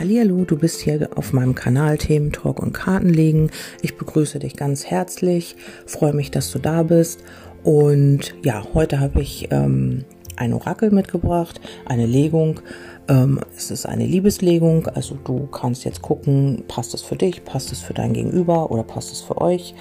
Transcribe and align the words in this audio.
Hallihallo, 0.00 0.46
du 0.46 0.56
bist 0.56 0.80
hier 0.80 1.10
auf 1.16 1.34
meinem 1.34 1.54
Kanal 1.54 1.98
Themen 1.98 2.32
Talk 2.32 2.58
und 2.58 2.72
Karten 2.72 3.10
legen. 3.10 3.50
Ich 3.82 3.98
begrüße 3.98 4.38
dich 4.38 4.56
ganz 4.56 4.86
herzlich, 4.86 5.56
freue 5.84 6.14
mich, 6.14 6.30
dass 6.30 6.50
du 6.50 6.58
da 6.58 6.84
bist. 6.84 7.22
Und 7.64 8.34
ja, 8.42 8.64
heute 8.72 8.98
habe 8.98 9.20
ich 9.20 9.48
ähm, 9.50 10.06
ein 10.36 10.54
Orakel 10.54 10.90
mitgebracht, 10.90 11.60
eine 11.84 12.06
Legung. 12.06 12.60
Ähm, 13.08 13.40
es 13.54 13.70
ist 13.70 13.84
eine 13.84 14.06
Liebeslegung, 14.06 14.86
also 14.86 15.18
du 15.22 15.46
kannst 15.48 15.84
jetzt 15.84 16.00
gucken, 16.00 16.64
passt 16.66 16.94
es 16.94 17.02
für 17.02 17.16
dich, 17.16 17.44
passt 17.44 17.70
es 17.70 17.80
für 17.80 17.92
dein 17.92 18.14
Gegenüber 18.14 18.70
oder 18.70 18.84
passt 18.84 19.12
es 19.12 19.20
für 19.20 19.38
euch. 19.38 19.74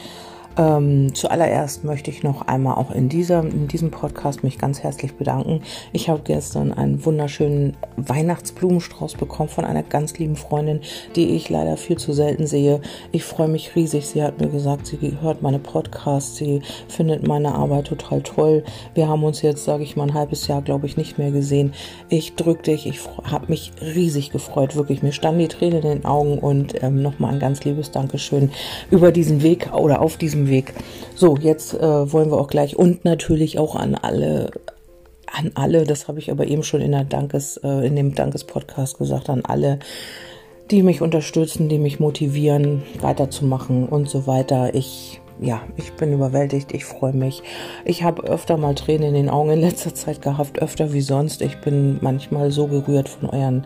Ähm, 0.57 1.13
zuallererst 1.13 1.83
möchte 1.83 2.11
ich 2.11 2.23
noch 2.23 2.47
einmal 2.47 2.75
auch 2.75 2.91
in, 2.91 3.07
dieser, 3.07 3.41
in 3.41 3.67
diesem 3.67 3.91
Podcast 3.91 4.43
mich 4.43 4.57
ganz 4.57 4.81
herzlich 4.81 5.15
bedanken. 5.15 5.61
Ich 5.93 6.09
habe 6.09 6.21
gestern 6.23 6.73
einen 6.73 7.05
wunderschönen 7.05 7.77
Weihnachtsblumenstrauß 7.95 9.15
bekommen 9.15 9.49
von 9.49 9.63
einer 9.63 9.83
ganz 9.83 10.17
lieben 10.17 10.35
Freundin, 10.35 10.81
die 11.15 11.35
ich 11.35 11.49
leider 11.49 11.77
viel 11.77 11.97
zu 11.97 12.13
selten 12.13 12.47
sehe. 12.47 12.81
Ich 13.11 13.23
freue 13.23 13.47
mich 13.47 13.75
riesig. 13.75 14.07
Sie 14.07 14.21
hat 14.23 14.41
mir 14.41 14.49
gesagt, 14.49 14.87
sie 14.87 15.17
hört 15.21 15.41
meine 15.41 15.59
Podcasts, 15.59 16.35
sie 16.35 16.61
findet 16.87 17.27
meine 17.27 17.55
Arbeit 17.55 17.87
total 17.87 18.21
toll. 18.21 18.63
Wir 18.95 19.07
haben 19.07 19.23
uns 19.23 19.41
jetzt, 19.41 19.63
sage 19.63 19.83
ich 19.83 19.95
mal, 19.95 20.07
ein 20.07 20.13
halbes 20.13 20.47
Jahr, 20.47 20.61
glaube 20.61 20.87
ich, 20.87 20.97
nicht 20.97 21.17
mehr 21.17 21.31
gesehen. 21.31 21.73
Ich 22.09 22.35
drücke 22.35 22.63
dich, 22.63 22.85
ich 22.85 22.99
habe 23.23 23.45
mich 23.47 23.71
riesig 23.81 24.31
gefreut, 24.31 24.75
wirklich. 24.75 25.03
Mir 25.03 25.13
standen 25.13 25.39
die 25.39 25.47
Tränen 25.47 25.83
in 25.83 25.89
den 25.89 26.05
Augen 26.05 26.39
und 26.39 26.83
ähm, 26.83 27.01
nochmal 27.01 27.33
ein 27.33 27.39
ganz 27.39 27.63
liebes 27.63 27.91
Dankeschön 27.91 28.51
über 28.91 29.11
diesen 29.11 29.41
Weg 29.41 29.71
oder 29.73 30.01
auf 30.01 30.17
diesem 30.17 30.48
Weg. 30.49 30.73
So, 31.15 31.37
jetzt 31.37 31.73
äh, 31.73 32.13
wollen 32.13 32.31
wir 32.31 32.39
auch 32.39 32.47
gleich 32.47 32.75
und 32.75 33.05
natürlich 33.05 33.59
auch 33.59 33.75
an 33.75 33.95
alle, 33.95 34.51
an 35.31 35.51
alle, 35.55 35.83
das 35.83 36.07
habe 36.07 36.19
ich 36.19 36.31
aber 36.31 36.47
eben 36.47 36.63
schon 36.63 36.81
in 36.81 36.91
der 36.91 37.03
Dankes, 37.03 37.57
äh, 37.57 37.87
in 37.87 37.95
dem 37.95 38.15
Dankes-Podcast 38.15 38.97
gesagt, 38.97 39.29
an 39.29 39.43
alle, 39.45 39.79
die 40.71 40.83
mich 40.83 41.01
unterstützen, 41.01 41.69
die 41.69 41.79
mich 41.79 41.99
motivieren, 41.99 42.83
weiterzumachen 43.01 43.87
und 43.87 44.09
so 44.09 44.27
weiter. 44.27 44.75
Ich 44.75 45.19
ja, 45.41 45.61
ich 45.77 45.93
bin 45.93 46.11
überwältigt, 46.11 46.73
ich 46.73 46.85
freue 46.85 47.13
mich. 47.13 47.41
Ich 47.85 48.03
habe 48.03 48.23
öfter 48.23 48.57
mal 48.57 48.75
Tränen 48.75 49.09
in 49.09 49.13
den 49.13 49.29
Augen 49.29 49.51
in 49.51 49.61
letzter 49.61 49.93
Zeit 49.95 50.21
gehabt, 50.21 50.61
öfter 50.61 50.91
wie 50.91 51.01
sonst. 51.01 51.41
Ich 51.41 51.59
bin 51.61 51.97
manchmal 52.01 52.51
so 52.51 52.67
gerührt 52.67 53.07
von 53.07 53.29
euren, 53.29 53.65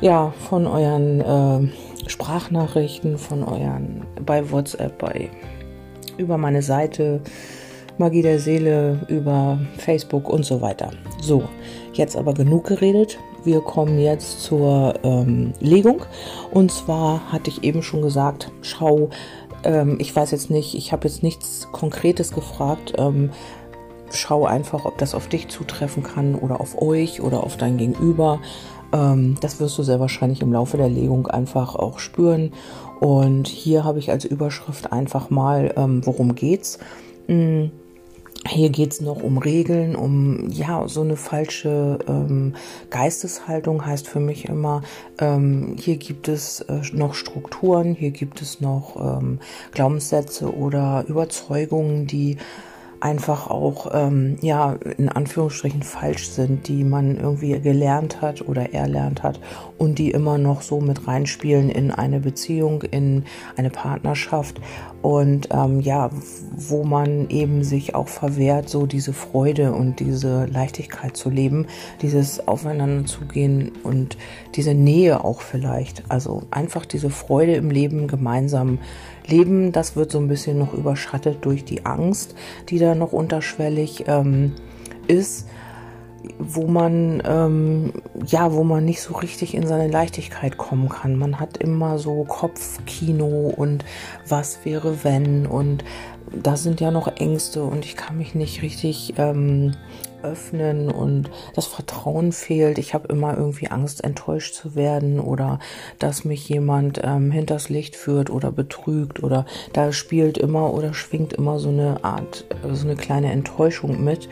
ja, 0.00 0.34
von 0.48 0.66
euren 0.66 1.20
äh, 1.20 2.08
Sprachnachrichten, 2.08 3.16
von 3.16 3.42
euren, 3.42 4.04
bei 4.24 4.50
WhatsApp, 4.50 4.98
bei 4.98 5.30
über 6.18 6.38
meine 6.38 6.62
Seite 6.62 7.20
Magie 7.98 8.22
der 8.22 8.38
Seele, 8.38 9.00
über 9.08 9.58
Facebook 9.78 10.28
und 10.28 10.44
so 10.44 10.60
weiter. 10.60 10.90
So, 11.20 11.44
jetzt 11.92 12.16
aber 12.16 12.34
genug 12.34 12.66
geredet. 12.66 13.18
Wir 13.44 13.60
kommen 13.60 13.98
jetzt 13.98 14.42
zur 14.42 14.94
ähm, 15.02 15.52
Legung. 15.60 16.02
Und 16.50 16.70
zwar 16.70 17.32
hatte 17.32 17.50
ich 17.50 17.64
eben 17.64 17.82
schon 17.82 18.02
gesagt, 18.02 18.50
schau, 18.62 19.10
ähm, 19.64 19.96
ich 20.00 20.14
weiß 20.14 20.30
jetzt 20.30 20.50
nicht, 20.50 20.74
ich 20.74 20.92
habe 20.92 21.06
jetzt 21.06 21.22
nichts 21.22 21.68
Konkretes 21.72 22.32
gefragt. 22.32 22.94
Ähm, 22.98 23.30
schau 24.10 24.46
einfach, 24.46 24.84
ob 24.84 24.98
das 24.98 25.14
auf 25.14 25.28
dich 25.28 25.48
zutreffen 25.48 26.02
kann 26.02 26.34
oder 26.34 26.60
auf 26.60 26.80
euch 26.80 27.20
oder 27.20 27.44
auf 27.44 27.56
dein 27.56 27.78
Gegenüber. 27.78 28.40
Ähm, 28.92 29.36
das 29.40 29.60
wirst 29.60 29.78
du 29.78 29.82
sehr 29.82 30.00
wahrscheinlich 30.00 30.42
im 30.42 30.52
Laufe 30.52 30.76
der 30.76 30.88
Legung 30.88 31.26
einfach 31.26 31.74
auch 31.74 31.98
spüren. 31.98 32.52
Und 33.00 33.48
hier 33.48 33.84
habe 33.84 33.98
ich 33.98 34.10
als 34.10 34.24
Überschrift 34.24 34.92
einfach 34.92 35.30
mal, 35.30 35.74
ähm, 35.76 36.04
worum 36.04 36.34
geht's? 36.34 36.78
Hm. 37.26 37.70
Hier 38.44 38.70
geht's 38.70 39.00
noch 39.00 39.22
um 39.22 39.38
Regeln, 39.38 39.94
um 39.94 40.50
ja 40.50 40.88
so 40.88 41.02
eine 41.02 41.16
falsche 41.16 42.00
ähm, 42.08 42.54
Geisteshaltung 42.90 43.86
heißt 43.86 44.08
für 44.08 44.18
mich 44.18 44.46
immer, 44.46 44.82
ähm, 45.18 45.76
hier 45.78 45.96
gibt 45.96 46.26
es 46.26 46.60
äh, 46.62 46.80
noch 46.92 47.14
Strukturen, 47.14 47.94
hier 47.94 48.10
gibt 48.10 48.42
es 48.42 48.60
noch 48.60 48.96
ähm, 48.96 49.38
Glaubenssätze 49.70 50.52
oder 50.52 51.04
Überzeugungen, 51.06 52.08
die 52.08 52.36
einfach 53.02 53.48
auch, 53.48 53.90
ähm, 53.92 54.36
ja, 54.42 54.76
in 54.96 55.08
Anführungsstrichen 55.08 55.82
falsch 55.82 56.28
sind, 56.28 56.68
die 56.68 56.84
man 56.84 57.16
irgendwie 57.16 57.58
gelernt 57.58 58.22
hat 58.22 58.46
oder 58.46 58.72
erlernt 58.72 59.24
hat 59.24 59.40
und 59.76 59.98
die 59.98 60.12
immer 60.12 60.38
noch 60.38 60.62
so 60.62 60.80
mit 60.80 61.08
reinspielen 61.08 61.68
in 61.68 61.90
eine 61.90 62.20
Beziehung, 62.20 62.82
in 62.82 63.24
eine 63.56 63.70
Partnerschaft 63.70 64.60
und 65.02 65.48
ähm, 65.50 65.80
ja, 65.80 66.10
wo 66.56 66.84
man 66.84 67.28
eben 67.28 67.64
sich 67.64 67.96
auch 67.96 68.06
verwehrt, 68.06 68.68
so 68.68 68.86
diese 68.86 69.12
Freude 69.12 69.72
und 69.72 69.98
diese 69.98 70.46
Leichtigkeit 70.46 71.16
zu 71.16 71.28
leben, 71.28 71.66
dieses 72.02 72.46
Aufeinander 72.46 73.04
zu 73.06 73.24
gehen 73.24 73.72
und 73.82 74.16
diese 74.54 74.74
Nähe 74.74 75.24
auch 75.24 75.40
vielleicht, 75.40 76.04
also 76.08 76.44
einfach 76.52 76.86
diese 76.86 77.10
Freude 77.10 77.54
im 77.54 77.70
Leben 77.72 78.06
gemeinsam 78.06 78.78
leben, 79.26 79.72
das 79.72 79.96
wird 79.96 80.10
so 80.10 80.18
ein 80.18 80.28
bisschen 80.28 80.58
noch 80.58 80.74
überschattet 80.74 81.38
durch 81.44 81.64
die 81.64 81.86
Angst, 81.86 82.34
die 82.68 82.78
da 82.78 82.94
noch 82.94 83.12
unterschwellig 83.12 84.04
ähm, 84.06 84.52
ist 85.06 85.46
wo 86.38 86.66
man 86.66 87.22
ähm, 87.26 87.92
ja, 88.26 88.52
wo 88.52 88.64
man 88.64 88.84
nicht 88.84 89.02
so 89.02 89.14
richtig 89.14 89.54
in 89.54 89.66
seine 89.66 89.88
Leichtigkeit 89.88 90.56
kommen 90.56 90.88
kann. 90.88 91.16
Man 91.16 91.40
hat 91.40 91.56
immer 91.56 91.98
so 91.98 92.24
Kopfkino 92.24 93.52
und 93.56 93.84
was 94.28 94.64
wäre 94.64 95.04
wenn 95.04 95.46
und 95.46 95.84
da 96.30 96.56
sind 96.56 96.80
ja 96.80 96.90
noch 96.90 97.16
Ängste 97.16 97.64
und 97.64 97.84
ich 97.84 97.96
kann 97.96 98.18
mich 98.18 98.34
nicht 98.34 98.62
richtig 98.62 99.14
ähm, 99.18 99.74
öffnen 100.22 100.90
und 100.90 101.30
das 101.54 101.66
Vertrauen 101.66 102.32
fehlt. 102.32 102.78
Ich 102.78 102.94
habe 102.94 103.08
immer 103.08 103.36
irgendwie 103.36 103.68
Angst, 103.68 104.04
enttäuscht 104.04 104.54
zu 104.54 104.74
werden 104.74 105.20
oder 105.20 105.58
dass 105.98 106.24
mich 106.24 106.48
jemand 106.48 107.00
ähm, 107.02 107.30
hinters 107.30 107.68
Licht 107.68 107.96
führt 107.96 108.30
oder 108.30 108.52
betrügt 108.52 109.22
oder 109.22 109.46
da 109.72 109.92
spielt 109.92 110.38
immer 110.38 110.72
oder 110.72 110.94
schwingt 110.94 111.32
immer 111.32 111.58
so 111.58 111.68
eine 111.68 112.04
Art, 112.04 112.44
so 112.72 112.86
eine 112.86 112.96
kleine 112.96 113.32
Enttäuschung 113.32 114.02
mit 114.02 114.28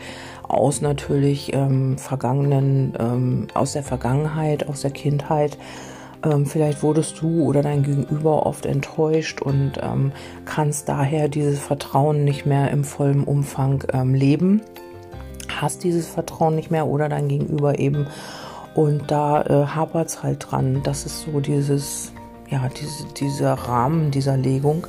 aus 0.51 0.81
natürlich 0.81 1.53
ähm, 1.53 1.97
vergangenen, 1.97 2.93
ähm, 2.99 3.47
aus 3.53 3.73
der 3.73 3.83
Vergangenheit, 3.83 4.67
aus 4.67 4.81
der 4.81 4.91
Kindheit. 4.91 5.57
Ähm, 6.23 6.45
vielleicht 6.45 6.83
wurdest 6.83 7.21
du 7.21 7.43
oder 7.43 7.61
dein 7.61 7.83
Gegenüber 7.83 8.45
oft 8.45 8.65
enttäuscht 8.65 9.41
und 9.41 9.73
ähm, 9.81 10.11
kannst 10.45 10.87
daher 10.89 11.29
dieses 11.29 11.59
Vertrauen 11.59 12.23
nicht 12.23 12.45
mehr 12.45 12.69
im 12.71 12.83
vollen 12.83 13.23
Umfang 13.23 13.83
ähm, 13.93 14.13
leben 14.13 14.61
hast 15.61 15.83
dieses 15.83 16.07
Vertrauen 16.07 16.55
nicht 16.55 16.71
mehr 16.71 16.87
oder 16.87 17.09
dein 17.09 17.27
Gegenüber 17.27 17.79
eben. 17.79 18.07
Und 18.73 19.11
da 19.11 19.41
äh, 19.43 19.65
hapert 19.67 20.07
es 20.07 20.23
halt 20.23 20.47
dran. 20.49 20.81
Das 20.83 21.05
ist 21.05 21.23
so 21.23 21.39
dieses, 21.39 22.13
ja, 22.49 22.69
diese, 22.69 23.05
dieser 23.13 23.53
Rahmen 23.53 24.11
dieser 24.11 24.37
Legung, 24.37 24.87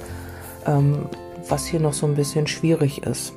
ähm, 0.66 1.06
was 1.48 1.66
hier 1.66 1.80
noch 1.80 1.92
so 1.92 2.06
ein 2.06 2.14
bisschen 2.14 2.46
schwierig 2.46 3.02
ist. 3.02 3.32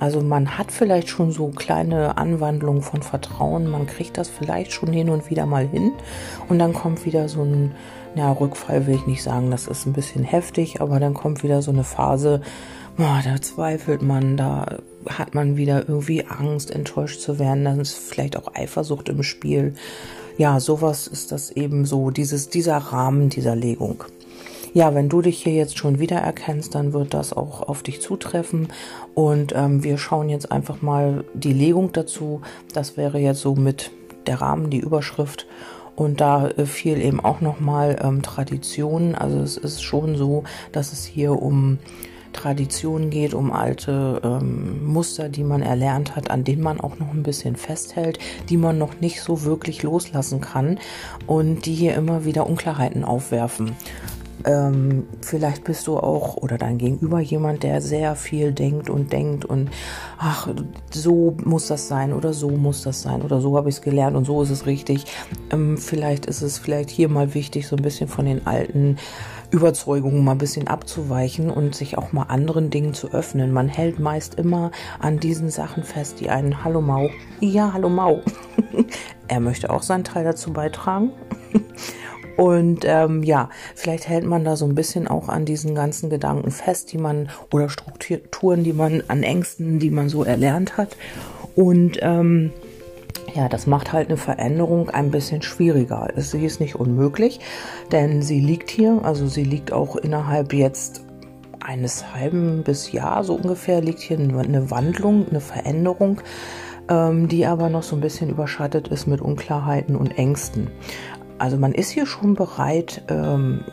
Also 0.00 0.22
man 0.22 0.56
hat 0.56 0.72
vielleicht 0.72 1.10
schon 1.10 1.30
so 1.30 1.48
kleine 1.48 2.16
Anwandlungen 2.16 2.80
von 2.80 3.02
Vertrauen, 3.02 3.70
man 3.70 3.86
kriegt 3.86 4.16
das 4.16 4.30
vielleicht 4.30 4.72
schon 4.72 4.90
hin 4.90 5.10
und 5.10 5.28
wieder 5.28 5.44
mal 5.44 5.68
hin 5.68 5.92
und 6.48 6.58
dann 6.58 6.72
kommt 6.72 7.04
wieder 7.04 7.28
so 7.28 7.42
ein, 7.42 7.72
ja, 8.14 8.32
Rückfall 8.32 8.86
will 8.86 8.94
ich 8.94 9.06
nicht 9.06 9.22
sagen, 9.22 9.50
das 9.50 9.66
ist 9.66 9.84
ein 9.84 9.92
bisschen 9.92 10.24
heftig, 10.24 10.80
aber 10.80 11.00
dann 11.00 11.12
kommt 11.12 11.42
wieder 11.42 11.60
so 11.60 11.70
eine 11.70 11.84
Phase, 11.84 12.40
oh, 12.98 13.18
da 13.24 13.40
zweifelt 13.40 14.02
man, 14.02 14.36
da 14.36 14.78
hat 15.08 15.34
man 15.34 15.56
wieder 15.56 15.88
irgendwie 15.88 16.24
Angst, 16.26 16.70
enttäuscht 16.70 17.20
zu 17.20 17.38
werden. 17.38 17.64
Dann 17.64 17.80
ist 17.80 17.94
vielleicht 17.94 18.36
auch 18.36 18.54
Eifersucht 18.54 19.08
im 19.08 19.22
Spiel. 19.22 19.74
Ja, 20.38 20.60
sowas 20.60 21.06
ist 21.06 21.32
das 21.32 21.50
eben 21.50 21.84
so, 21.84 22.10
dieses, 22.10 22.48
dieser 22.48 22.78
Rahmen 22.78 23.28
dieser 23.28 23.56
Legung. 23.56 24.04
Ja, 24.72 24.94
wenn 24.94 25.08
du 25.08 25.20
dich 25.20 25.42
hier 25.42 25.52
jetzt 25.52 25.78
schon 25.78 25.98
wieder 25.98 26.18
erkennst, 26.18 26.74
dann 26.74 26.92
wird 26.92 27.12
das 27.12 27.32
auch 27.32 27.62
auf 27.62 27.82
dich 27.82 28.00
zutreffen. 28.00 28.68
Und 29.14 29.52
ähm, 29.54 29.82
wir 29.82 29.98
schauen 29.98 30.28
jetzt 30.28 30.52
einfach 30.52 30.80
mal 30.80 31.24
die 31.34 31.52
Legung 31.52 31.92
dazu. 31.92 32.42
Das 32.72 32.96
wäre 32.96 33.18
jetzt 33.18 33.40
so 33.40 33.56
mit 33.56 33.90
der 34.26 34.40
Rahmen, 34.40 34.70
die 34.70 34.78
Überschrift. 34.78 35.46
Und 35.96 36.20
da 36.20 36.48
äh, 36.48 36.66
fiel 36.66 37.00
eben 37.02 37.20
auch 37.20 37.40
nochmal 37.40 38.00
ähm, 38.02 38.22
Tradition. 38.22 39.14
Also 39.16 39.40
es 39.40 39.56
ist 39.56 39.82
schon 39.82 40.16
so, 40.16 40.44
dass 40.70 40.92
es 40.92 41.04
hier 41.04 41.32
um 41.32 41.78
Traditionen 42.32 43.10
geht, 43.10 43.34
um 43.34 43.52
alte 43.52 44.20
ähm, 44.24 44.84
Muster, 44.84 45.28
die 45.28 45.44
man 45.44 45.62
erlernt 45.62 46.16
hat, 46.16 46.30
an 46.30 46.44
denen 46.44 46.62
man 46.62 46.80
auch 46.80 46.98
noch 46.98 47.12
ein 47.12 47.22
bisschen 47.22 47.56
festhält, 47.56 48.18
die 48.48 48.56
man 48.56 48.78
noch 48.78 49.00
nicht 49.00 49.22
so 49.22 49.42
wirklich 49.42 49.82
loslassen 49.82 50.40
kann 50.40 50.78
und 51.26 51.66
die 51.66 51.74
hier 51.74 51.94
immer 51.94 52.24
wieder 52.24 52.46
Unklarheiten 52.46 53.04
aufwerfen. 53.04 53.76
Ähm, 54.44 55.06
vielleicht 55.20 55.64
bist 55.64 55.86
du 55.86 55.98
auch 55.98 56.36
oder 56.36 56.58
dein 56.58 56.78
Gegenüber 56.78 57.20
jemand, 57.20 57.62
der 57.62 57.80
sehr 57.80 58.16
viel 58.16 58.52
denkt 58.52 58.88
und 58.88 59.12
denkt 59.12 59.44
und 59.44 59.70
ach, 60.18 60.48
so 60.90 61.36
muss 61.44 61.66
das 61.66 61.88
sein 61.88 62.12
oder 62.12 62.32
so 62.32 62.50
muss 62.50 62.82
das 62.82 63.02
sein 63.02 63.22
oder 63.22 63.40
so 63.40 63.56
habe 63.56 63.68
ich 63.68 63.76
es 63.76 63.82
gelernt 63.82 64.16
und 64.16 64.24
so 64.24 64.42
ist 64.42 64.50
es 64.50 64.66
richtig. 64.66 65.04
Ähm, 65.52 65.76
vielleicht 65.78 66.26
ist 66.26 66.42
es 66.42 66.58
vielleicht 66.58 66.90
hier 66.90 67.08
mal 67.08 67.34
wichtig, 67.34 67.66
so 67.66 67.76
ein 67.76 67.82
bisschen 67.82 68.08
von 68.08 68.24
den 68.24 68.46
alten 68.46 68.96
Überzeugungen 69.50 70.24
mal 70.24 70.32
ein 70.32 70.38
bisschen 70.38 70.68
abzuweichen 70.68 71.50
und 71.50 71.74
sich 71.74 71.98
auch 71.98 72.12
mal 72.12 72.24
anderen 72.24 72.70
Dingen 72.70 72.94
zu 72.94 73.12
öffnen. 73.12 73.52
Man 73.52 73.68
hält 73.68 73.98
meist 73.98 74.36
immer 74.36 74.70
an 75.00 75.18
diesen 75.18 75.50
Sachen 75.50 75.82
fest, 75.82 76.20
die 76.20 76.30
einen 76.30 76.64
Hallo 76.64 76.80
Mau. 76.80 77.10
Ja, 77.40 77.72
Hallo 77.72 77.88
Mau. 77.88 78.20
er 79.28 79.40
möchte 79.40 79.70
auch 79.70 79.82
seinen 79.82 80.04
Teil 80.04 80.24
dazu 80.24 80.52
beitragen. 80.52 81.10
Und 82.36 82.84
ähm, 82.84 83.22
ja, 83.22 83.50
vielleicht 83.74 84.08
hält 84.08 84.24
man 84.24 84.44
da 84.44 84.56
so 84.56 84.64
ein 84.64 84.74
bisschen 84.74 85.08
auch 85.08 85.28
an 85.28 85.44
diesen 85.44 85.74
ganzen 85.74 86.10
Gedanken 86.10 86.50
fest, 86.50 86.92
die 86.92 86.98
man 86.98 87.28
oder 87.52 87.68
Strukturen, 87.68 88.64
die 88.64 88.72
man 88.72 89.02
an 89.08 89.22
Ängsten, 89.22 89.78
die 89.78 89.90
man 89.90 90.08
so 90.08 90.24
erlernt 90.24 90.76
hat. 90.76 90.96
Und 91.54 91.98
ähm, 92.00 92.52
ja, 93.34 93.48
das 93.48 93.66
macht 93.66 93.92
halt 93.92 94.08
eine 94.08 94.16
Veränderung 94.16 94.90
ein 94.90 95.10
bisschen 95.10 95.42
schwieriger. 95.42 96.08
Sie 96.16 96.44
ist 96.44 96.60
nicht 96.60 96.76
unmöglich, 96.76 97.40
denn 97.92 98.22
sie 98.22 98.40
liegt 98.40 98.70
hier, 98.70 99.00
also 99.02 99.26
sie 99.26 99.44
liegt 99.44 99.72
auch 99.72 99.96
innerhalb 99.96 100.52
jetzt 100.52 101.02
eines 101.60 102.14
halben 102.14 102.62
bis 102.62 102.92
Jahr 102.92 103.22
so 103.24 103.34
ungefähr, 103.34 103.80
liegt 103.80 104.00
hier 104.00 104.18
eine 104.18 104.70
Wandlung, 104.70 105.26
eine 105.28 105.40
Veränderung, 105.40 106.20
ähm, 106.88 107.28
die 107.28 107.46
aber 107.46 107.68
noch 107.68 107.82
so 107.82 107.96
ein 107.96 108.00
bisschen 108.00 108.30
überschattet 108.30 108.88
ist 108.88 109.06
mit 109.06 109.20
Unklarheiten 109.20 109.96
und 109.96 110.18
Ängsten. 110.18 110.68
Also 111.40 111.56
man 111.56 111.72
ist 111.72 111.90
hier 111.90 112.04
schon 112.04 112.34
bereit, 112.34 113.02
ähm, 113.08 113.64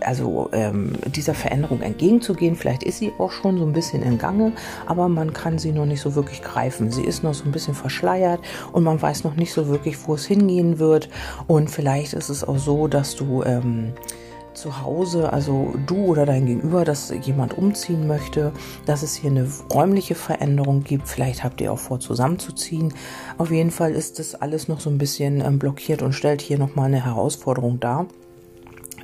also 0.00 0.48
ähm, 0.52 0.94
dieser 1.14 1.34
Veränderung 1.34 1.82
entgegenzugehen. 1.82 2.56
Vielleicht 2.56 2.82
ist 2.82 2.98
sie 2.98 3.12
auch 3.18 3.32
schon 3.32 3.58
so 3.58 3.66
ein 3.66 3.74
bisschen 3.74 4.02
in 4.02 4.16
Gange, 4.16 4.52
aber 4.86 5.10
man 5.10 5.34
kann 5.34 5.58
sie 5.58 5.72
noch 5.72 5.84
nicht 5.84 6.00
so 6.00 6.14
wirklich 6.14 6.40
greifen. 6.40 6.90
Sie 6.90 7.04
ist 7.04 7.22
noch 7.22 7.34
so 7.34 7.44
ein 7.44 7.52
bisschen 7.52 7.74
verschleiert 7.74 8.40
und 8.72 8.82
man 8.82 9.00
weiß 9.00 9.24
noch 9.24 9.36
nicht 9.36 9.52
so 9.52 9.68
wirklich, 9.68 10.08
wo 10.08 10.14
es 10.14 10.24
hingehen 10.24 10.78
wird. 10.78 11.10
Und 11.46 11.70
vielleicht 11.70 12.14
ist 12.14 12.30
es 12.30 12.42
auch 12.42 12.58
so, 12.58 12.88
dass 12.88 13.14
du 13.14 13.42
ähm, 13.42 13.92
zu 14.54 14.82
Hause, 14.82 15.32
also 15.32 15.74
du 15.86 15.96
oder 16.06 16.26
dein 16.26 16.46
Gegenüber, 16.46 16.84
dass 16.84 17.12
jemand 17.22 17.56
umziehen 17.56 18.06
möchte, 18.06 18.52
dass 18.86 19.02
es 19.02 19.14
hier 19.14 19.30
eine 19.30 19.48
räumliche 19.72 20.14
Veränderung 20.14 20.84
gibt. 20.84 21.08
Vielleicht 21.08 21.44
habt 21.44 21.60
ihr 21.60 21.72
auch 21.72 21.78
vor, 21.78 22.00
zusammenzuziehen. 22.00 22.94
Auf 23.38 23.50
jeden 23.50 23.70
Fall 23.70 23.92
ist 23.92 24.18
das 24.18 24.34
alles 24.34 24.68
noch 24.68 24.80
so 24.80 24.90
ein 24.90 24.98
bisschen 24.98 25.40
ähm, 25.40 25.58
blockiert 25.58 26.02
und 26.02 26.12
stellt 26.12 26.40
hier 26.40 26.58
nochmal 26.58 26.86
eine 26.86 27.04
Herausforderung 27.04 27.80
dar. 27.80 28.06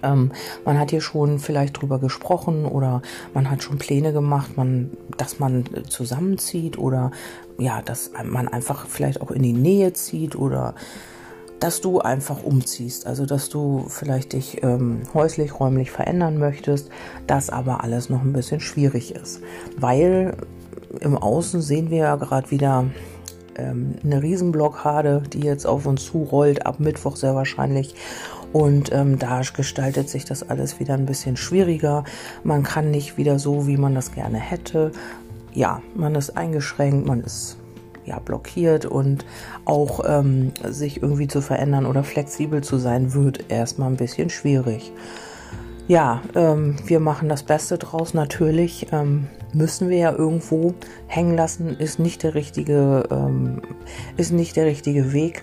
Ähm, 0.03 0.33
man 0.65 0.79
hat 0.79 0.91
hier 0.91 1.01
schon 1.01 1.39
vielleicht 1.39 1.81
drüber 1.81 1.99
gesprochen 1.99 2.65
oder 2.65 3.03
man 3.35 3.51
hat 3.51 3.63
schon 3.63 3.79
Pläne 3.79 4.13
gemacht, 4.13 4.57
man, 4.57 4.91
dass 5.17 5.39
man 5.39 5.65
zusammenzieht 5.89 6.79
oder 6.79 7.11
ja, 7.59 7.83
dass 7.83 8.11
man 8.25 8.49
einfach 8.49 8.87
vielleicht 8.87 9.21
auch 9.21 9.31
in 9.31 9.43
die 9.43 9.53
Nähe 9.53 9.93
zieht 9.93 10.37
oder 10.37 10.75
dass 11.61 11.81
du 11.81 12.01
einfach 12.01 12.43
umziehst, 12.43 13.07
also 13.07 13.27
dass 13.27 13.49
du 13.51 13.85
vielleicht 13.89 14.33
dich 14.33 14.63
ähm, 14.63 15.03
häuslich, 15.15 15.61
räumlich 15.61 15.91
verändern 15.91 16.39
möchtest, 16.39 16.89
das 17.27 17.51
aber 17.51 17.85
alles 17.85 18.09
noch 18.09 18.23
ein 18.23 18.33
bisschen 18.33 18.61
schwierig 18.61 19.15
ist, 19.15 19.41
weil 19.77 20.37
im 21.01 21.17
Außen 21.17 21.61
sehen 21.61 21.91
wir 21.91 21.99
ja 21.99 22.17
gerade 22.17 22.51
wieder 22.51 22.87
ähm, 23.57 23.95
eine 24.03 24.23
Riesenblockade, 24.23 25.23
die 25.33 25.41
jetzt 25.41 25.67
auf 25.67 25.87
uns 25.87 26.05
zurollt, 26.07 26.67
ab 26.67 26.81
Mittwoch 26.81 27.17
sehr 27.17 27.35
wahrscheinlich. 27.35 27.95
Und 28.53 28.93
ähm, 28.93 29.19
da 29.19 29.43
gestaltet 29.43 30.09
sich 30.09 30.25
das 30.25 30.49
alles 30.49 30.81
wieder 30.81 30.95
ein 30.95 31.07
bisschen 31.07 31.37
schwieriger. 31.37 32.05
Man 32.43 32.65
kann 32.65 32.91
nicht 32.91 33.17
wieder 33.17 33.39
so, 33.39 33.69
wie 33.69 33.77
man 33.77 33.95
das 33.95 34.13
gerne 34.13 34.39
hätte. 34.39 34.91
Ja, 35.53 35.83
man 35.95 36.17
ist 36.17 36.37
eingeschränkt, 36.37 37.07
man 37.07 37.21
ist 37.21 37.60
ja 38.05 38.19
blockiert 38.19 38.87
und 38.87 39.25
auch 39.65 40.01
ähm, 40.07 40.53
sich 40.69 41.03
irgendwie 41.03 41.29
zu 41.29 41.41
verändern 41.41 41.87
oder 41.87 42.03
flexibel 42.03 42.63
zu 42.63 42.79
sein, 42.79 43.15
wird 43.15 43.51
erstmal 43.51 43.91
ein 43.91 43.97
bisschen 43.97 44.31
schwierig. 44.31 44.93
Ja, 45.89 46.23
ähm, 46.37 46.77
wir 46.87 47.01
machen 47.01 47.29
das 47.29 47.43
Beste 47.43 47.77
draus. 47.77 48.15
Natürlich 48.15 48.87
ähm, 48.93 49.27
müssen 49.53 49.89
wir 49.89 49.99
ja 49.99 50.13
irgendwo 50.13 50.75
hängen 51.09 51.37
lassen, 51.37 51.77
ist 51.77 51.99
nicht 51.99 52.23
der 52.23 52.35
richtige, 52.35 53.09
ähm, 53.11 53.61
ist 54.17 54.33
nicht 54.33 54.55
der 54.55 54.67
richtige 54.67 55.13
Weg. 55.13 55.43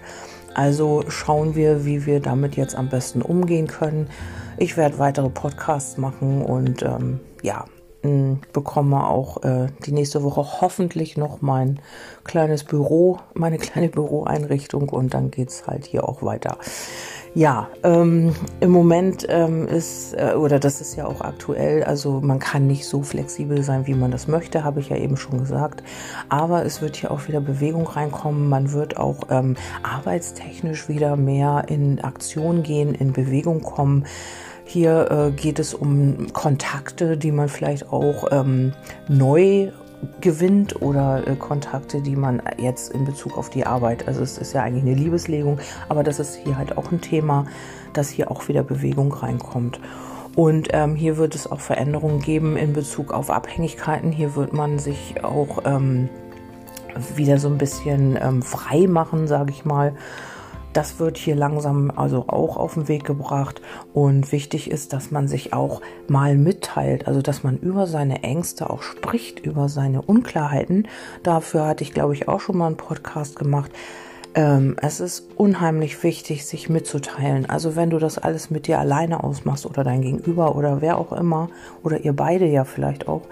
Also 0.54 1.04
schauen 1.09 1.56
wir, 1.56 1.86
wie 1.86 2.06
wir 2.06 2.19
damit 2.21 2.56
jetzt 2.56 2.75
am 2.75 2.89
besten 2.89 3.21
umgehen 3.21 3.68
können. 3.68 4.09
Ich 4.57 4.77
werde 4.77 4.98
weitere 5.00 5.30
Podcasts 5.30 5.98
machen 5.98 6.42
und 6.42 6.81
ähm, 6.81 7.19
ja, 7.44 7.65
bekomme 8.53 9.07
auch 9.07 9.44
äh, 9.44 9.67
die 9.85 9.91
nächste 9.91 10.23
Woche 10.23 10.61
hoffentlich 10.61 11.17
noch 11.17 11.41
mein 11.41 11.79
kleines 12.23 12.63
Büro, 12.63 13.19
meine 13.33 13.57
kleine 13.57 13.89
Büroeinrichtung 13.89 14.89
und 14.89 15.13
dann 15.13 15.31
geht 15.31 15.49
es 15.49 15.67
halt 15.67 15.85
hier 15.85 16.07
auch 16.07 16.23
weiter. 16.23 16.57
Ja, 17.38 17.67
ähm, 17.83 18.33
im 18.61 18.71
Moment 18.71 19.27
ähm, 19.29 19.67
ist, 19.67 20.13
äh, 20.13 20.33
oder 20.33 20.59
das 20.59 20.81
ist 20.81 20.95
ja 20.95 21.05
auch 21.05 21.21
aktuell, 21.21 21.83
also 21.83 22.19
man 22.19 22.39
kann 22.39 22.65
nicht 22.65 22.85
so 22.88 23.03
flexibel 23.03 23.61
sein, 23.61 23.85
wie 23.85 23.94
man 23.94 24.09
das 24.09 24.27
möchte, 24.27 24.63
habe 24.63 24.79
ich 24.79 24.89
ja 24.89 24.97
eben 24.97 25.17
schon 25.17 25.38
gesagt. 25.38 25.83
Aber 26.29 26.65
es 26.65 26.81
wird 26.81 26.95
hier 26.95 27.11
auch 27.11 27.27
wieder 27.27 27.39
Bewegung 27.39 27.85
reinkommen. 27.85 28.49
Man 28.49 28.71
wird 28.71 28.97
auch 28.97 29.19
ähm, 29.29 29.55
arbeitstechnisch 29.83 30.89
wieder 30.89 31.15
mehr 31.15 31.65
in 31.67 32.03
Aktion 32.03 32.63
gehen, 32.63 32.95
in 32.95 33.13
Bewegung 33.13 33.61
kommen. 33.61 34.05
Hier 34.68 35.10
äh, 35.10 35.31
geht 35.31 35.60
es 35.60 35.74
um 35.74 36.28
Kontakte, 36.34 37.18
die 37.18 37.31
man 37.31 37.48
vielleicht 37.48 37.90
auch 37.90 38.28
ähm, 38.31 38.74
neu 39.08 39.72
gewinnt 40.19 40.81
oder 40.81 41.25
äh, 41.25 41.36
Kontakte, 41.36 42.02
die 42.02 42.18
man 42.18 42.42
jetzt 42.58 42.92
in 42.92 43.06
Bezug 43.06 43.38
auf 43.38 43.50
die 43.50 43.66
Arbeit, 43.66 44.08
also 44.10 44.22
es 44.22 44.38
ist 44.38 44.54
ja 44.54 44.64
eigentlich 44.64 44.84
eine 44.84 44.94
Liebeslegung, 44.94 45.60
aber 45.88 46.04
das 46.04 46.19
ist 46.19 46.36
hier 46.44 46.58
halt 46.58 46.78
auch 46.78 46.92
ein 46.92 47.00
Thema, 47.00 47.46
dass 47.94 48.10
hier 48.10 48.30
auch 48.30 48.50
wieder 48.50 48.62
Bewegung 48.62 49.14
reinkommt. 49.14 49.80
Und 50.36 50.68
ähm, 50.74 50.96
hier 50.96 51.18
wird 51.18 51.34
es 51.34 51.50
auch 51.50 51.62
Veränderungen 51.62 52.19
geben 52.19 52.58
in 52.58 52.74
Bezug 52.74 53.12
auf 53.14 53.31
Abhängigkeiten. 53.31 54.12
Hier 54.12 54.36
wird 54.36 54.52
man 54.52 54.78
sich 54.80 55.24
auch 55.24 55.64
ähm, 55.66 56.10
wieder 57.16 57.40
so 57.40 57.48
ein 57.48 57.58
bisschen 57.58 58.19
ähm, 58.22 58.44
frei 58.44 58.86
machen, 58.88 59.28
sage 59.28 59.52
ich 59.52 59.64
mal 59.64 59.96
das 60.74 61.00
wird 61.00 61.18
hier 61.18 61.36
langsam 61.36 61.92
also 61.96 62.25
auch 62.28 62.58
auf 62.58 62.75
den 62.75 62.88
Weg 62.88 63.04
gebracht. 63.04 63.62
Und 63.94 64.31
wichtig 64.31 64.69
ist, 64.69 64.94
dass 64.94 65.12
man 65.12 65.28
sich 65.28 65.54
auch 65.54 65.81
mal 66.08 66.36
mitteilt, 66.36 67.08
also 67.08 67.22
dass 67.22 67.44
man 67.44 67.58
über 67.58 67.88
seine 67.88 68.24
Ängste 68.24 68.69
auch 68.69 68.84
spricht, 68.84 69.40
über 69.40 69.69
seine 69.69 70.02
Unklarheiten. 70.02 70.88
Dafür 71.24 71.66
hatte 71.66 71.84
ich, 71.84 71.94
glaube 71.94 72.14
ich, 72.14 72.28
auch 72.28 72.40
schon 72.40 72.58
mal 72.58 72.68
einen 72.68 72.78
Podcast 72.78 73.38
gemacht. 73.38 73.72
Ähm, 74.38 74.75
es 74.80 75.00
ist 75.00 75.30
unheimlich 75.36 76.04
wichtig, 76.04 76.46
sich 76.46 76.69
mitzuteilen. 76.69 77.50
Also 77.50 77.75
wenn 77.75 77.90
du 77.90 77.98
das 77.98 78.19
alles 78.19 78.52
mit 78.52 78.68
dir 78.68 78.78
alleine 78.78 79.24
ausmachst 79.24 79.66
oder 79.66 79.84
dein 79.84 80.02
Gegenüber 80.02 80.56
oder 80.56 80.80
wer 80.80 81.00
auch 81.00 81.12
immer 81.12 81.50
oder 81.84 82.02
ihr 82.02 82.14
beide 82.14 82.46
ja 82.46 82.64
vielleicht 82.64 83.08
auch, 83.08 83.24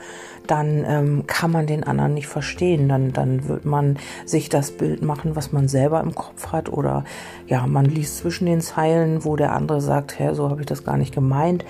dann 0.47 0.85
ähm, 0.87 1.23
kann 1.27 1.51
man 1.51 1.67
den 1.67 1.83
anderen 1.83 2.13
nicht 2.13 2.27
verstehen. 2.27 2.89
Dann, 2.89 3.13
dann 3.13 3.47
wird 3.47 3.65
man 3.65 3.97
sich 4.25 4.49
das 4.49 4.71
Bild 4.71 5.01
machen, 5.01 5.35
was 5.35 5.51
man 5.51 5.67
selber 5.67 6.01
im 6.01 6.15
Kopf 6.15 6.51
hat 6.51 6.71
oder 6.71 7.03
ja, 7.47 7.67
man 7.67 7.85
liest 7.85 8.17
zwischen 8.17 8.45
den 8.45 8.61
Zeilen, 8.61 9.25
wo 9.25 9.35
der 9.35 9.53
andere 9.53 9.81
sagt, 9.81 10.19
hä, 10.19 10.33
so 10.33 10.49
habe 10.49 10.61
ich 10.61 10.67
das 10.67 10.83
gar 10.83 10.97
nicht 10.97 11.13
gemeint. 11.13 11.65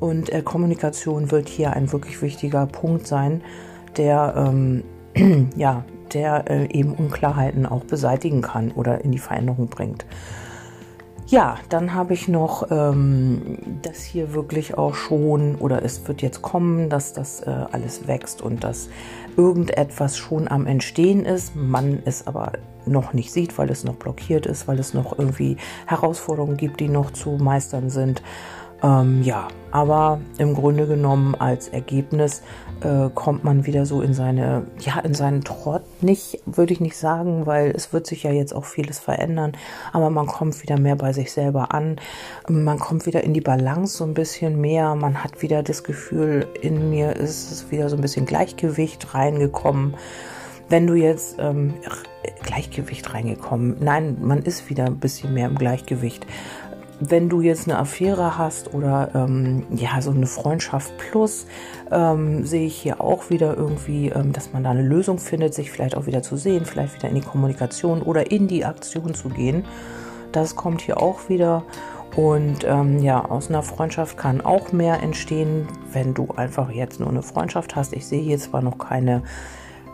Und 0.00 0.30
äh, 0.32 0.42
Kommunikation 0.42 1.30
wird 1.30 1.48
hier 1.48 1.72
ein 1.72 1.92
wirklich 1.92 2.20
wichtiger 2.20 2.66
Punkt 2.66 3.06
sein, 3.06 3.42
der 3.96 4.34
ähm, 4.36 4.84
ja, 5.56 5.84
der 6.12 6.50
äh, 6.50 6.68
eben 6.70 6.92
Unklarheiten 6.94 7.66
auch 7.66 7.84
beseitigen 7.84 8.42
kann 8.42 8.70
oder 8.72 9.04
in 9.04 9.12
die 9.12 9.18
Veränderung 9.18 9.68
bringt. 9.68 10.04
Ja, 11.26 11.56
dann 11.70 11.94
habe 11.94 12.12
ich 12.12 12.28
noch 12.28 12.70
ähm, 12.70 13.58
das 13.80 14.02
hier 14.02 14.34
wirklich 14.34 14.76
auch 14.76 14.94
schon, 14.94 15.54
oder 15.56 15.82
es 15.82 16.06
wird 16.06 16.20
jetzt 16.20 16.42
kommen, 16.42 16.90
dass 16.90 17.14
das 17.14 17.40
äh, 17.40 17.50
alles 17.72 18.06
wächst 18.06 18.42
und 18.42 18.62
dass 18.62 18.90
irgendetwas 19.36 20.18
schon 20.18 20.48
am 20.48 20.66
Entstehen 20.66 21.24
ist, 21.24 21.56
man 21.56 22.02
es 22.04 22.26
aber 22.26 22.52
noch 22.84 23.14
nicht 23.14 23.32
sieht, 23.32 23.56
weil 23.56 23.70
es 23.70 23.84
noch 23.84 23.94
blockiert 23.94 24.44
ist, 24.44 24.68
weil 24.68 24.78
es 24.78 24.92
noch 24.92 25.18
irgendwie 25.18 25.56
Herausforderungen 25.86 26.58
gibt, 26.58 26.80
die 26.80 26.88
noch 26.88 27.10
zu 27.10 27.30
meistern 27.30 27.88
sind. 27.88 28.22
Ähm, 28.84 29.22
ja, 29.22 29.48
aber 29.70 30.20
im 30.36 30.52
Grunde 30.52 30.86
genommen 30.86 31.34
als 31.34 31.68
Ergebnis 31.68 32.42
äh, 32.82 33.08
kommt 33.14 33.42
man 33.42 33.64
wieder 33.64 33.86
so 33.86 34.02
in 34.02 34.12
seine, 34.12 34.66
ja, 34.78 35.00
in 35.00 35.14
seinen 35.14 35.42
Trott. 35.42 35.82
Nicht, 36.02 36.42
würde 36.44 36.74
ich 36.74 36.80
nicht 36.80 36.98
sagen, 36.98 37.46
weil 37.46 37.70
es 37.70 37.94
wird 37.94 38.06
sich 38.06 38.24
ja 38.24 38.30
jetzt 38.30 38.54
auch 38.54 38.66
vieles 38.66 38.98
verändern, 38.98 39.52
aber 39.94 40.10
man 40.10 40.26
kommt 40.26 40.62
wieder 40.62 40.78
mehr 40.78 40.96
bei 40.96 41.14
sich 41.14 41.32
selber 41.32 41.72
an. 41.72 41.96
Man 42.46 42.78
kommt 42.78 43.06
wieder 43.06 43.24
in 43.24 43.32
die 43.32 43.40
Balance 43.40 43.96
so 43.96 44.04
ein 44.04 44.12
bisschen 44.12 44.60
mehr. 44.60 44.94
Man 44.94 45.24
hat 45.24 45.40
wieder 45.40 45.62
das 45.62 45.82
Gefühl, 45.82 46.46
in 46.60 46.90
mir 46.90 47.16
ist 47.16 47.50
es 47.50 47.70
wieder 47.70 47.88
so 47.88 47.96
ein 47.96 48.02
bisschen 48.02 48.26
Gleichgewicht 48.26 49.14
reingekommen. 49.14 49.94
Wenn 50.68 50.86
du 50.86 50.94
jetzt 50.94 51.36
ähm, 51.38 51.74
Gleichgewicht 52.42 53.12
reingekommen, 53.12 53.76
nein, 53.80 54.16
man 54.20 54.42
ist 54.42 54.68
wieder 54.70 54.86
ein 54.86 54.98
bisschen 54.98 55.34
mehr 55.34 55.46
im 55.46 55.56
Gleichgewicht 55.56 56.26
wenn 57.10 57.28
du 57.28 57.40
jetzt 57.40 57.68
eine 57.68 57.78
Affäre 57.78 58.38
hast 58.38 58.74
oder 58.74 59.10
ähm, 59.14 59.64
ja, 59.70 60.00
so 60.00 60.10
eine 60.10 60.26
Freundschaft 60.26 60.96
plus, 60.98 61.46
ähm, 61.90 62.44
sehe 62.44 62.66
ich 62.66 62.76
hier 62.76 63.00
auch 63.00 63.30
wieder 63.30 63.56
irgendwie, 63.56 64.08
ähm, 64.08 64.32
dass 64.32 64.52
man 64.52 64.64
da 64.64 64.70
eine 64.70 64.82
Lösung 64.82 65.18
findet, 65.18 65.54
sich 65.54 65.70
vielleicht 65.70 65.96
auch 65.96 66.06
wieder 66.06 66.22
zu 66.22 66.36
sehen, 66.36 66.64
vielleicht 66.64 66.94
wieder 66.94 67.08
in 67.08 67.14
die 67.14 67.20
Kommunikation 67.20 68.02
oder 68.02 68.30
in 68.30 68.48
die 68.48 68.64
Aktion 68.64 69.14
zu 69.14 69.28
gehen. 69.28 69.64
Das 70.32 70.56
kommt 70.56 70.82
hier 70.82 71.00
auch 71.00 71.28
wieder. 71.28 71.64
Und 72.16 72.64
ähm, 72.64 73.00
ja, 73.00 73.24
aus 73.24 73.48
einer 73.48 73.62
Freundschaft 73.62 74.16
kann 74.16 74.40
auch 74.40 74.72
mehr 74.72 75.02
entstehen, 75.02 75.66
wenn 75.92 76.14
du 76.14 76.28
einfach 76.36 76.70
jetzt 76.70 77.00
nur 77.00 77.08
eine 77.08 77.22
Freundschaft 77.22 77.74
hast. 77.74 77.92
Ich 77.92 78.06
sehe 78.06 78.22
hier 78.22 78.38
zwar 78.38 78.62
noch 78.62 78.78
keine 78.78 79.22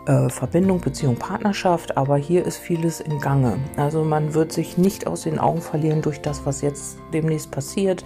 äh, 0.05 0.29
Verbindung, 0.29 0.81
Beziehung, 0.81 1.15
Partnerschaft, 1.15 1.97
aber 1.97 2.17
hier 2.17 2.45
ist 2.45 2.57
vieles 2.57 2.99
in 2.99 3.19
Gange. 3.19 3.57
Also 3.77 4.03
man 4.03 4.33
wird 4.33 4.51
sich 4.51 4.77
nicht 4.77 5.07
aus 5.07 5.21
den 5.21 5.39
Augen 5.39 5.61
verlieren 5.61 6.01
durch 6.01 6.21
das, 6.21 6.45
was 6.45 6.61
jetzt 6.61 6.97
demnächst 7.13 7.51
passiert. 7.51 8.03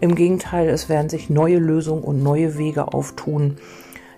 Im 0.00 0.14
Gegenteil, 0.14 0.68
es 0.68 0.88
werden 0.88 1.08
sich 1.08 1.28
neue 1.28 1.58
Lösungen 1.58 2.02
und 2.02 2.22
neue 2.22 2.56
Wege 2.58 2.92
auftun. 2.92 3.56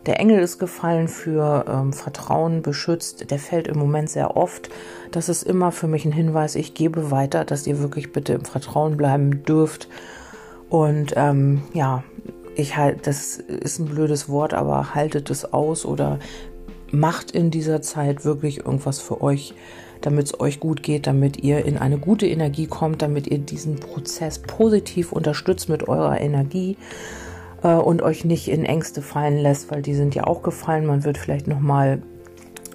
Der 0.06 0.18
Engel 0.18 0.40
ist 0.40 0.58
gefallen 0.58 1.08
für 1.08 1.66
ähm, 1.68 1.92
Vertrauen, 1.92 2.62
beschützt. 2.62 3.30
Der 3.30 3.38
fällt 3.38 3.68
im 3.68 3.78
Moment 3.78 4.08
sehr 4.08 4.36
oft. 4.36 4.70
Das 5.10 5.28
ist 5.28 5.42
immer 5.42 5.72
für 5.72 5.88
mich 5.88 6.04
ein 6.04 6.12
Hinweis. 6.12 6.54
Ich 6.54 6.74
gebe 6.74 7.10
weiter, 7.10 7.44
dass 7.44 7.66
ihr 7.66 7.80
wirklich 7.80 8.12
bitte 8.12 8.32
im 8.32 8.44
Vertrauen 8.44 8.96
bleiben 8.96 9.44
dürft. 9.44 9.88
Und 10.70 11.12
ähm, 11.16 11.62
ja, 11.74 12.02
ich 12.54 12.76
halt, 12.76 13.06
das 13.06 13.36
ist 13.36 13.78
ein 13.78 13.86
blödes 13.86 14.28
Wort, 14.28 14.54
aber 14.54 14.94
haltet 14.94 15.30
es 15.30 15.52
aus 15.52 15.84
oder 15.84 16.18
macht 16.92 17.30
in 17.30 17.50
dieser 17.50 17.82
Zeit 17.82 18.25
wirklich 18.25 18.59
irgendwas 18.59 19.00
für 19.00 19.20
euch, 19.23 19.54
damit 20.00 20.26
es 20.26 20.40
euch 20.40 20.61
gut 20.61 20.82
geht, 20.82 21.06
damit 21.06 21.42
ihr 21.42 21.64
in 21.64 21.78
eine 21.78 21.99
gute 21.99 22.26
Energie 22.26 22.66
kommt, 22.66 23.02
damit 23.02 23.26
ihr 23.26 23.38
diesen 23.38 23.76
Prozess 23.76 24.38
positiv 24.38 25.12
unterstützt 25.12 25.68
mit 25.68 25.88
eurer 25.88 26.20
Energie 26.20 26.76
äh, 27.62 27.75
und 27.75 28.02
euch 28.02 28.25
nicht 28.25 28.49
in 28.49 28.64
Ängste 28.64 29.02
fallen 29.02 29.38
lässt, 29.38 29.70
weil 29.70 29.82
die 29.82 29.94
sind 29.94 30.14
ja 30.14 30.25
auch 30.25 30.42
gefallen. 30.42 30.87
Man 30.87 31.04
wird 31.04 31.18
vielleicht 31.18 31.47
noch 31.47 31.61
mal 31.61 32.02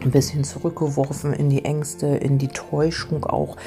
ein 0.02 0.12
bisschen 0.12 0.44
zurückgeworfen 0.44 1.34
in 1.34 1.50
die 1.50 1.66
Ängste, 1.66 2.08
in 2.08 2.38
die 2.38 2.50
Täuschung 2.50 3.24
auch. 3.24 3.58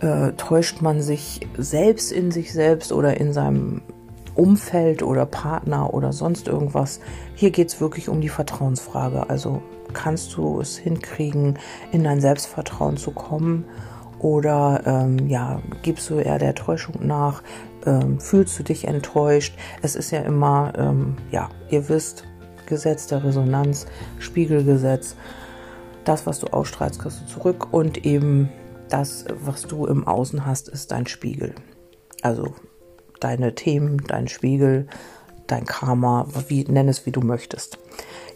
Äh, 0.00 0.32
täuscht 0.36 0.80
man 0.80 1.02
sich 1.02 1.40
selbst 1.56 2.12
in 2.12 2.30
sich 2.30 2.52
selbst 2.52 2.92
oder 2.92 3.18
in 3.18 3.32
seinem 3.32 3.82
Umfeld 4.38 5.02
oder 5.02 5.26
Partner 5.26 5.92
oder 5.92 6.12
sonst 6.12 6.46
irgendwas. 6.46 7.00
Hier 7.34 7.50
geht 7.50 7.68
es 7.68 7.80
wirklich 7.80 8.08
um 8.08 8.20
die 8.20 8.28
Vertrauensfrage. 8.28 9.28
Also 9.28 9.62
kannst 9.92 10.36
du 10.36 10.60
es 10.60 10.76
hinkriegen, 10.76 11.58
in 11.90 12.04
dein 12.04 12.20
Selbstvertrauen 12.20 12.96
zu 12.96 13.10
kommen? 13.10 13.64
Oder 14.20 14.82
ähm, 14.86 15.28
ja, 15.28 15.60
gibst 15.82 16.08
du 16.10 16.14
eher 16.14 16.38
der 16.38 16.54
Täuschung 16.54 17.06
nach? 17.06 17.42
Ähm, 17.84 18.20
fühlst 18.20 18.58
du 18.58 18.62
dich 18.62 18.86
enttäuscht? 18.86 19.56
Es 19.82 19.96
ist 19.96 20.10
ja 20.10 20.20
immer, 20.20 20.72
ähm, 20.76 21.16
ja, 21.30 21.48
ihr 21.70 21.88
wisst, 21.88 22.24
Gesetz 22.66 23.06
der 23.06 23.24
Resonanz, 23.24 23.86
Spiegelgesetz. 24.18 25.16
Das, 26.04 26.26
was 26.26 26.38
du 26.38 26.46
ausstrahlst, 26.48 27.00
kriegst 27.00 27.22
du 27.22 27.26
zurück 27.26 27.72
und 27.72 28.04
eben 28.06 28.50
das, 28.88 29.24
was 29.44 29.62
du 29.62 29.86
im 29.86 30.06
Außen 30.06 30.46
hast, 30.46 30.68
ist 30.68 30.90
dein 30.92 31.06
Spiegel. 31.06 31.54
Also 32.22 32.54
deine 33.20 33.54
Themen, 33.54 34.02
dein 34.06 34.28
Spiegel, 34.28 34.86
dein 35.46 35.64
Karma, 35.64 36.26
wie, 36.48 36.64
nenn 36.64 36.88
es 36.88 37.06
wie 37.06 37.10
du 37.10 37.20
möchtest. 37.20 37.78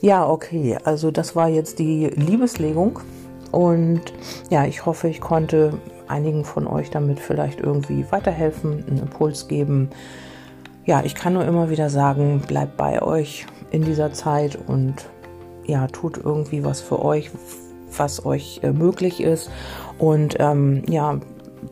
Ja, 0.01 0.29
okay, 0.29 0.79
also 0.85 1.11
das 1.11 1.37
war 1.37 1.49
jetzt 1.49 1.79
die 1.79 2.09
Liebeslegung 2.09 3.01
und 3.53 4.01
ja, 4.51 4.65
ich 4.65 4.85
hoffe, 4.87 5.09
ich 5.09 5.21
konnte 5.21 5.79
einigen 6.09 6.45
von 6.45 6.67
euch 6.67 6.91
damit 6.91 7.21
vielleicht 7.21 7.61
irgendwie 7.61 8.05
weiterhelfen, 8.11 8.85
einen 8.87 8.99
Impuls 8.99 9.47
geben. 9.47 9.91
Ja, 10.85 11.03
ich 11.05 11.15
kann 11.15 11.35
nur 11.35 11.45
immer 11.45 11.71
wieder 11.71 11.89
sagen, 11.91 12.43
bleibt 12.47 12.77
bei 12.77 13.01
euch 13.03 13.47
in 13.71 13.83
dieser 13.83 14.13
Zeit 14.13 14.59
und 14.67 14.95
ja, 15.65 15.87
tut 15.87 16.19
irgendwie 16.19 16.65
was 16.65 16.81
für 16.81 17.05
euch, 17.05 17.31
was 17.97 18.27
euch 18.27 18.61
äh, 18.63 18.73
möglich 18.73 19.23
ist 19.23 19.51
und 19.99 20.37
ähm, 20.41 20.83
ja, 20.89 21.21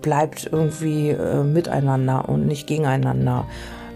bleibt 0.02 0.48
irgendwie 0.50 1.10
äh, 1.10 1.42
miteinander 1.42 2.28
und 2.28 2.46
nicht 2.46 2.66
gegeneinander. 2.66 3.46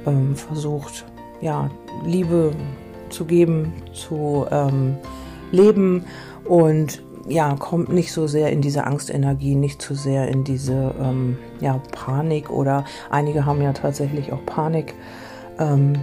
Ähm, 0.07 0.37
versucht, 0.37 1.05
ja, 1.41 1.71
Liebe 2.05 2.53
zu 3.09 3.25
geben, 3.25 3.73
zu 3.93 4.47
ähm, 4.51 4.97
leben 5.51 6.05
und 6.45 7.03
ja, 7.27 7.55
kommt 7.57 7.91
nicht 7.91 8.13
so 8.13 8.27
sehr 8.27 8.51
in 8.53 8.61
diese 8.61 8.85
Angstenergie, 8.85 9.55
nicht 9.55 9.81
zu 9.81 9.95
sehr 9.95 10.29
in 10.29 10.45
diese 10.45 10.95
ähm, 11.01 11.39
ja, 11.61 11.81
Panik 11.93 12.51
oder 12.51 12.85
einige 13.11 13.47
haben 13.47 13.63
ja 13.63 13.73
tatsächlich 13.73 14.33
auch 14.33 14.45
Panik. 14.45 14.95
Ähm, 15.59 15.95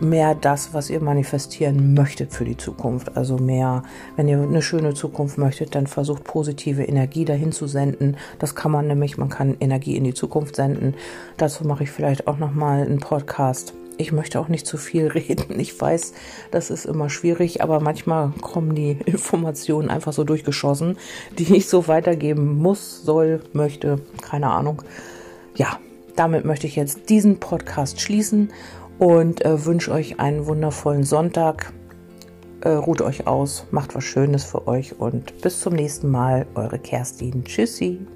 mehr 0.00 0.34
das, 0.34 0.74
was 0.74 0.90
ihr 0.90 1.00
manifestieren 1.00 1.94
möchtet 1.94 2.32
für 2.32 2.44
die 2.44 2.56
Zukunft. 2.56 3.16
Also 3.16 3.36
mehr, 3.36 3.82
wenn 4.16 4.28
ihr 4.28 4.40
eine 4.40 4.62
schöne 4.62 4.94
Zukunft 4.94 5.38
möchtet, 5.38 5.74
dann 5.74 5.86
versucht 5.86 6.24
positive 6.24 6.82
Energie 6.82 7.24
dahin 7.24 7.52
zu 7.52 7.66
senden. 7.66 8.16
Das 8.38 8.54
kann 8.54 8.72
man 8.72 8.86
nämlich, 8.86 9.18
man 9.18 9.28
kann 9.28 9.56
Energie 9.60 9.96
in 9.96 10.04
die 10.04 10.14
Zukunft 10.14 10.56
senden. 10.56 10.94
Dazu 11.36 11.64
mache 11.64 11.84
ich 11.84 11.90
vielleicht 11.90 12.26
auch 12.26 12.38
nochmal 12.38 12.82
einen 12.82 12.98
Podcast. 12.98 13.74
Ich 13.96 14.10
möchte 14.10 14.40
auch 14.40 14.48
nicht 14.48 14.66
zu 14.66 14.76
viel 14.76 15.06
reden. 15.14 15.58
Ich 15.58 15.80
weiß, 15.80 16.14
das 16.50 16.70
ist 16.70 16.84
immer 16.84 17.08
schwierig, 17.10 17.62
aber 17.62 17.80
manchmal 17.80 18.30
kommen 18.40 18.74
die 18.74 18.92
Informationen 19.06 19.90
einfach 19.90 20.12
so 20.12 20.24
durchgeschossen, 20.24 20.98
die 21.38 21.54
ich 21.56 21.68
so 21.68 21.88
weitergeben 21.88 22.58
muss, 22.58 23.02
soll, 23.04 23.40
möchte, 23.52 24.00
keine 24.20 24.50
Ahnung. 24.50 24.82
Ja, 25.54 25.78
damit 26.16 26.44
möchte 26.44 26.66
ich 26.66 26.76
jetzt 26.76 27.10
diesen 27.10 27.38
Podcast 27.38 28.00
schließen 28.00 28.50
und 28.98 29.44
äh, 29.44 29.64
wünsche 29.64 29.92
euch 29.92 30.20
einen 30.20 30.46
wundervollen 30.46 31.04
Sonntag. 31.04 31.72
Äh, 32.60 32.70
ruht 32.70 33.02
euch 33.02 33.26
aus, 33.26 33.66
macht 33.70 33.94
was 33.94 34.04
Schönes 34.04 34.44
für 34.44 34.66
euch 34.66 34.98
und 34.98 35.40
bis 35.42 35.60
zum 35.60 35.74
nächsten 35.74 36.10
Mal, 36.10 36.46
eure 36.54 36.78
Kerstin. 36.78 37.44
Tschüssi. 37.44 38.06